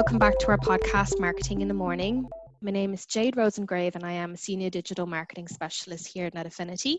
[0.00, 2.26] welcome back to our podcast, Marketing in the Morning.
[2.62, 6.32] My name is Jade Rosengrave, and I am a Senior Digital Marketing Specialist here at
[6.32, 6.96] NetAffinity.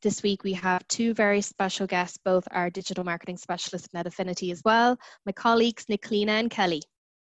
[0.00, 4.52] This week we have two very special guests, both are digital marketing specialists at NetAffinity
[4.52, 6.80] as well, my colleagues Nicolina and Kelly.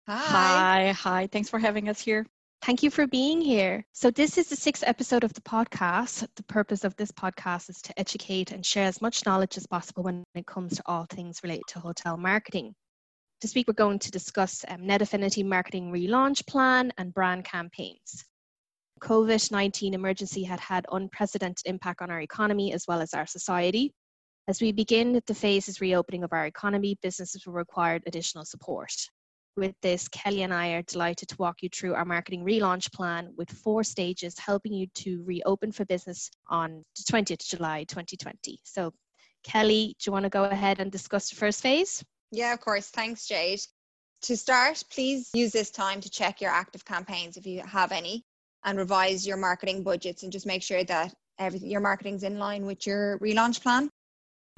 [0.06, 0.16] Hi.
[0.18, 0.92] Hi.
[0.92, 1.28] Hi.
[1.32, 2.26] Thanks for having us here.
[2.60, 3.86] Thank you for being here.
[3.92, 6.26] So, this is the sixth episode of the podcast.
[6.36, 10.02] The purpose of this podcast is to educate and share as much knowledge as possible
[10.02, 12.74] when it comes to all things related to hotel marketing.
[13.42, 18.24] This week, we're going to discuss um, NetAffinity marketing relaunch plan and brand campaigns.
[19.02, 23.92] COVID 19 emergency had had unprecedented impact on our economy as well as our society.
[24.48, 28.90] As we begin the phases reopening of our economy, businesses will require additional support.
[29.54, 33.34] With this, Kelly and I are delighted to walk you through our marketing relaunch plan
[33.36, 38.60] with four stages, helping you to reopen for business on the 20th July 2020.
[38.64, 38.94] So,
[39.44, 42.02] Kelly, do you want to go ahead and discuss the first phase?
[42.30, 42.88] Yeah, of course.
[42.88, 43.60] Thanks, Jade.
[44.22, 48.24] To start, please use this time to check your active campaigns if you have any
[48.64, 52.66] and revise your marketing budgets and just make sure that everything your marketing's in line
[52.66, 53.90] with your relaunch plan.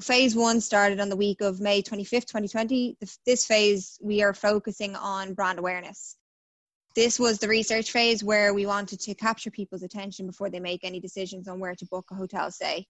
[0.01, 2.97] Phase one started on the week of May 25th, 2020.
[3.27, 6.17] This phase, we are focusing on brand awareness.
[6.95, 10.85] This was the research phase where we wanted to capture people's attention before they make
[10.85, 12.87] any decisions on where to book a hotel stay.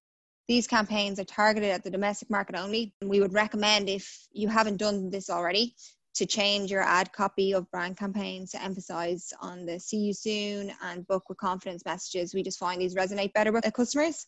[0.48, 2.94] These campaigns are targeted at the domestic market only.
[3.02, 5.74] And We would recommend, if you haven't done this already,
[6.14, 10.72] to change your ad copy of brand campaigns to emphasize on the see you soon
[10.82, 12.32] and book with confidence messages.
[12.32, 14.26] We just find these resonate better with customers.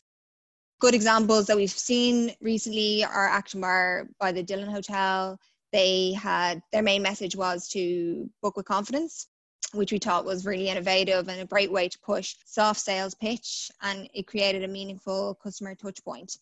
[0.78, 5.38] Good examples that we've seen recently are Action Bar by the Dylan Hotel.
[5.72, 9.26] They had their main message was to book with confidence
[9.72, 13.70] which we thought was really innovative and a great way to push soft sales pitch
[13.82, 16.36] and it created a meaningful customer touch point.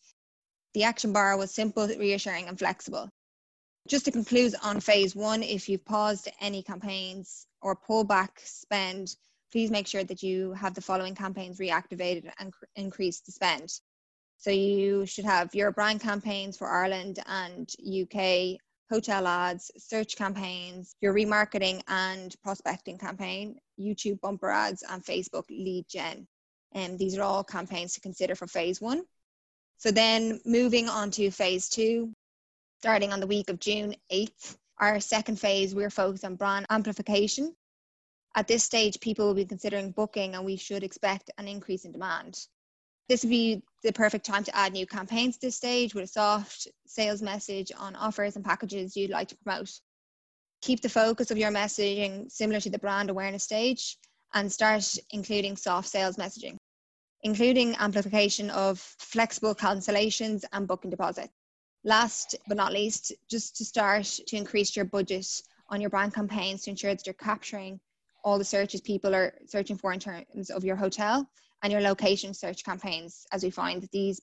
[0.75, 3.11] The action bar was simple, reassuring and flexible.
[3.89, 9.17] Just to conclude on phase one, if you've paused any campaigns or pull back spend,
[9.51, 13.81] please make sure that you have the following campaigns reactivated and cr- increase the spend.
[14.37, 18.59] So you should have your brand campaigns for Ireland and UK
[18.91, 25.87] hotel ads, search campaigns, your remarketing and prospecting campaign, YouTube bumper ads, and Facebook lead
[25.89, 26.27] gen.
[26.73, 29.03] And um, these are all campaigns to consider for phase one.
[29.79, 32.13] So then moving on to phase two,
[32.81, 37.55] starting on the week of June 8th, our second phase, we're focused on brand amplification.
[38.35, 41.93] At this stage, people will be considering booking and we should expect an increase in
[41.93, 42.39] demand
[43.09, 46.69] this would be the perfect time to add new campaigns this stage with a soft
[46.87, 49.71] sales message on offers and packages you'd like to promote.
[50.61, 53.97] Keep the focus of your messaging similar to the brand awareness stage
[54.35, 56.57] and start including soft sales messaging,
[57.23, 61.31] including amplification of flexible cancellations and booking deposit.
[61.85, 65.27] Last but not least, just to start to increase your budget
[65.71, 67.81] on your brand campaigns to ensure that you're capturing
[68.25, 71.31] all the searches people are searching for in terms of your hotel
[71.63, 74.21] and your location search campaigns, as we find that these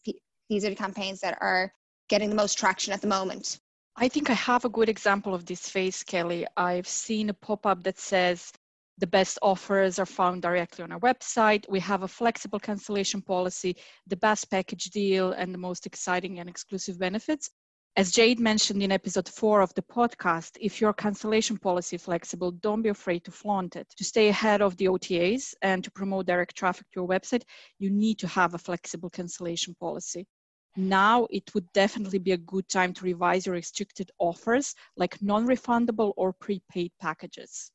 [0.49, 1.71] these are the campaigns that are
[2.07, 3.59] getting the most traction at the moment.
[3.95, 6.45] I think I have a good example of this phase, Kelly.
[6.57, 8.51] I've seen a pop up that says
[8.97, 11.67] the best offers are found directly on our website.
[11.69, 13.75] We have a flexible cancellation policy,
[14.07, 17.49] the best package deal, and the most exciting and exclusive benefits.
[17.97, 22.51] As Jade mentioned in episode four of the podcast, if your cancellation policy is flexible,
[22.51, 23.87] don't be afraid to flaunt it.
[23.95, 27.43] To stay ahead of the OTAs and to promote direct traffic to your website,
[27.79, 30.27] you need to have a flexible cancellation policy.
[30.75, 35.47] Now it would definitely be a good time to revise your restricted offers like non
[35.47, 37.71] refundable or prepaid packages.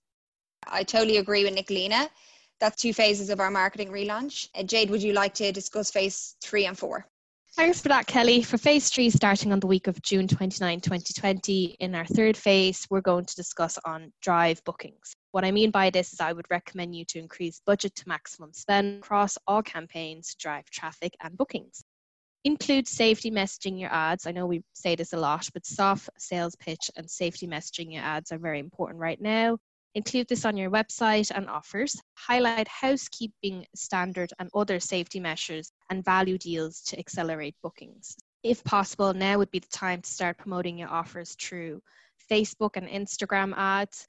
[0.66, 2.10] I totally agree with Nicolina.
[2.58, 4.50] That's two phases of our marketing relaunch.
[4.54, 7.09] Uh, Jade, would you like to discuss phase three and four?
[7.60, 8.42] Thanks for that, Kelly.
[8.42, 12.86] For phase three, starting on the week of June 29, 2020, in our third phase,
[12.88, 15.14] we're going to discuss on drive bookings.
[15.32, 18.54] What I mean by this is I would recommend you to increase budget to maximum
[18.54, 21.84] spend across all campaigns to drive traffic and bookings.
[22.44, 24.26] Include safety messaging your ads.
[24.26, 28.02] I know we say this a lot, but soft sales pitch and safety messaging your
[28.02, 29.58] ads are very important right now.
[29.94, 31.96] Include this on your website and offers.
[32.14, 38.16] Highlight housekeeping standard and other safety measures and value deals to accelerate bookings.
[38.42, 41.82] If possible, now would be the time to start promoting your offers through
[42.30, 44.06] Facebook and Instagram ads,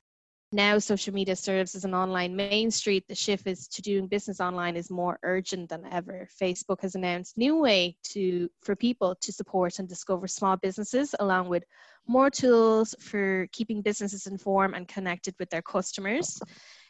[0.53, 3.07] now social media serves as an online main street.
[3.07, 6.27] The shift is to doing business online is more urgent than ever.
[6.41, 11.47] Facebook has announced new way to for people to support and discover small businesses along
[11.47, 11.63] with
[12.07, 16.41] more tools for keeping businesses informed and connected with their customers.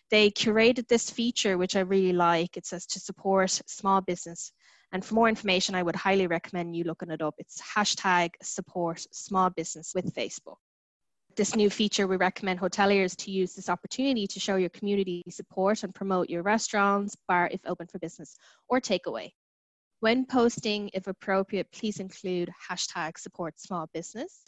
[0.09, 2.57] They curated this feature which i really like.
[2.57, 4.51] It says to support small business.
[4.91, 7.35] And for more information i would highly recommend you looking it up.
[7.37, 10.57] It's hashtag support small business with facebook
[11.37, 15.83] This new feature, we recommend hoteliers to use this opportunity to show your community support
[15.83, 18.35] and promote your restaurants, bar if open for business,
[18.67, 19.31] or takeaway.
[20.01, 24.41] When posting, if appropriate, please include hashtag support small business.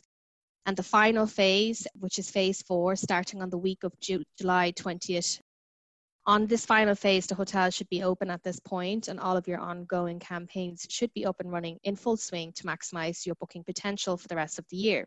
[0.65, 5.39] And the final phase, which is phase four, starting on the week of July 20th.
[6.25, 9.47] On this final phase, the hotel should be open at this point, and all of
[9.47, 13.63] your ongoing campaigns should be up and running in full swing to maximize your booking
[13.63, 15.05] potential for the rest of the year.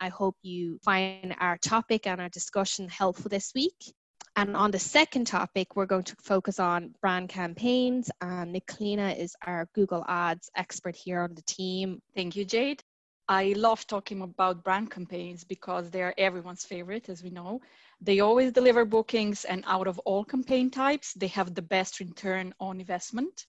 [0.00, 3.92] I hope you find our topic and our discussion helpful this week.
[4.36, 8.10] And on the second topic, we're going to focus on brand campaigns.
[8.20, 12.00] And Nicolina is our Google Ads expert here on the team.
[12.14, 12.82] Thank you, Jade.
[13.28, 17.60] I love talking about brand campaigns because they are everyone's favorite, as we know.
[18.00, 22.54] They always deliver bookings, and out of all campaign types, they have the best return
[22.58, 23.46] on investment.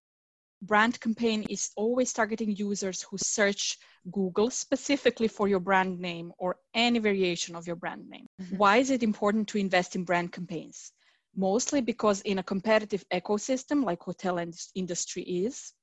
[0.64, 3.80] Brand campaign is always targeting users who search
[4.12, 8.28] Google specifically for your brand name or any variation of your brand name.
[8.40, 8.58] Mm-hmm.
[8.58, 10.92] Why is it important to invest in brand campaigns?
[11.36, 14.38] Mostly because in a competitive ecosystem like hotel
[14.76, 15.74] industry is,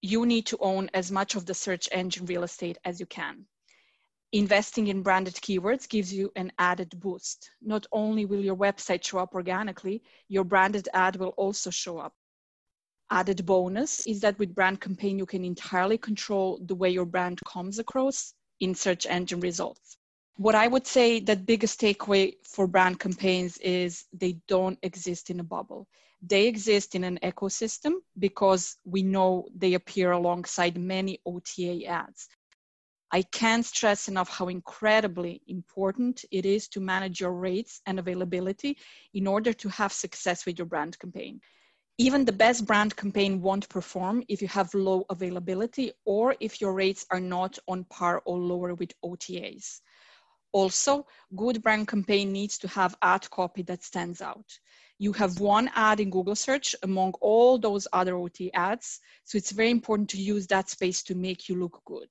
[0.00, 3.46] you need to own as much of the search engine real estate as you can.
[4.32, 7.50] Investing in branded keywords gives you an added boost.
[7.62, 12.12] Not only will your website show up organically, your branded ad will also show up.
[13.10, 17.40] Added bonus is that with brand campaign, you can entirely control the way your brand
[17.46, 19.96] comes across in search engine results.
[20.36, 25.40] What I would say that biggest takeaway for brand campaigns is they don't exist in
[25.40, 25.86] a bubble
[26.26, 32.28] they exist in an ecosystem because we know they appear alongside many OTA ads.
[33.10, 38.78] I can't stress enough how incredibly important it is to manage your rates and availability
[39.12, 41.40] in order to have success with your brand campaign.
[41.98, 46.74] Even the best brand campaign won't perform if you have low availability or if your
[46.74, 49.80] rates are not on par or lower with OTAs.
[50.52, 51.06] Also,
[51.36, 54.46] good brand campaign needs to have ad copy that stands out
[54.98, 59.00] you have one ad in Google search among all those other OT ads.
[59.24, 62.08] So it's very important to use that space to make you look good.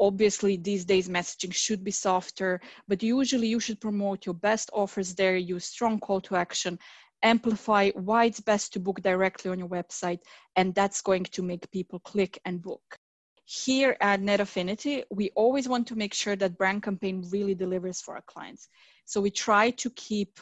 [0.00, 5.14] Obviously, these days messaging should be softer, but usually you should promote your best offers
[5.14, 6.78] there, use strong call to action,
[7.24, 10.20] amplify why it's best to book directly on your website,
[10.54, 12.98] and that's going to make people click and book.
[13.46, 18.00] Here at Net Affinity, we always want to make sure that brand campaign really delivers
[18.00, 18.68] for our clients.
[19.04, 20.38] So we try to keep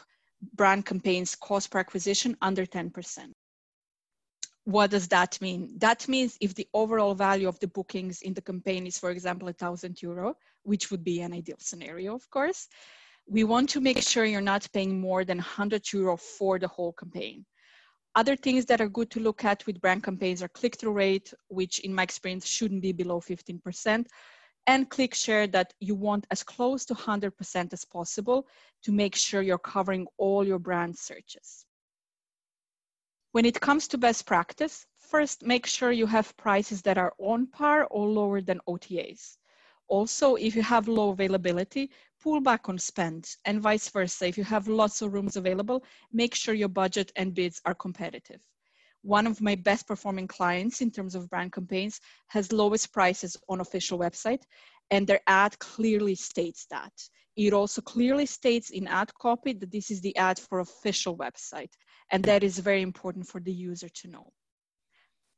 [0.53, 3.31] brand campaigns cost per acquisition under 10%.
[4.65, 5.73] What does that mean?
[5.79, 9.49] That means if the overall value of the bookings in the campaign is, for example,
[9.49, 12.69] a thousand euro, which would be an ideal scenario, of course,
[13.27, 16.93] we want to make sure you're not paying more than 100 euro for the whole
[16.93, 17.45] campaign.
[18.15, 21.79] Other things that are good to look at with brand campaigns are click-through rate, which
[21.79, 24.05] in my experience shouldn't be below 15%,
[24.67, 28.47] and click share that you want as close to 100% as possible
[28.83, 31.65] to make sure you're covering all your brand searches.
[33.31, 37.47] When it comes to best practice, first make sure you have prices that are on
[37.47, 39.37] par or lower than OTAs.
[39.87, 41.91] Also, if you have low availability,
[42.21, 44.27] pull back on spend and vice versa.
[44.27, 48.39] If you have lots of rooms available, make sure your budget and bids are competitive.
[49.01, 53.59] One of my best performing clients in terms of brand campaigns has lowest prices on
[53.59, 54.43] official website
[54.91, 56.93] and their ad clearly states that.
[57.35, 61.71] It also clearly states in ad copy that this is the ad for official website
[62.11, 64.31] and that is very important for the user to know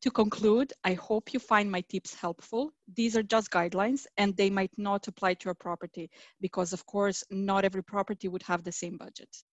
[0.06, 4.50] to conclude i hope you find my tips helpful these are just guidelines and they
[4.50, 6.10] might not apply to your property
[6.42, 9.44] because of course not every property would have the same budget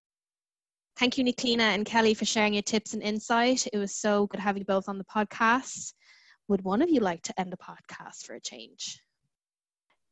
[0.99, 3.67] Thank you, Nicolina and Kelly, for sharing your tips and insight.
[3.73, 5.93] It was so good having you both on the podcast.
[6.47, 9.01] Would one of you like to end the podcast for a change?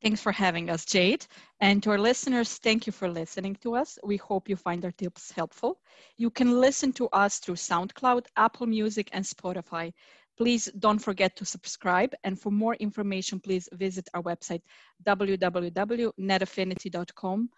[0.02, 1.28] Thanks for having us, Jade.
[1.60, 4.00] And to our listeners, thank you for listening to us.
[4.04, 5.80] We hope you find our tips helpful.
[6.18, 9.94] You can listen to us through SoundCloud, Apple Music, and Spotify.
[10.42, 12.16] Please don't forget to subscribe.
[12.24, 14.64] And for more information, please visit our website,
[15.06, 17.50] www.netaffinity.com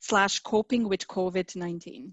[0.00, 2.10] slash coping with COVID-19.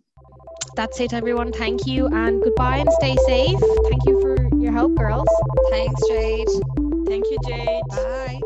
[0.75, 1.51] That's it, everyone.
[1.51, 3.59] Thank you and goodbye and stay safe.
[3.89, 5.27] Thank you for your help, girls.
[5.71, 6.47] Thanks, Jade.
[7.07, 7.81] Thank you, Jade.
[7.89, 8.39] Bye.